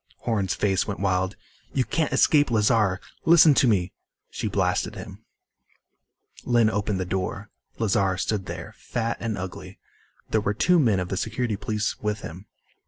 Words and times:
Horn's 0.21 0.55
face 0.55 0.87
went 0.87 0.99
wild. 0.99 1.35
"You 1.73 1.83
can't 1.85 2.11
escape 2.11 2.49
Lazar! 2.49 2.99
Listen 3.23 3.53
to 3.53 3.67
me" 3.67 3.93
She 4.31 4.47
blasted 4.47 4.95
him. 4.95 5.23
Lynn 6.43 6.71
opened 6.71 6.99
the 6.99 7.05
door. 7.05 7.51
Lazar 7.77 8.17
stood 8.17 8.47
there, 8.47 8.73
fat 8.79 9.17
and 9.19 9.37
ugly. 9.37 9.77
There 10.31 10.41
were 10.41 10.55
two 10.55 10.79
men 10.79 10.99
of 10.99 11.09
the 11.09 11.17
Security 11.17 11.55
Police 11.55 11.99
with 12.01 12.21
him. 12.21 12.47